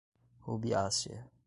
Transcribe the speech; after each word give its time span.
Rubiácea 0.47 1.29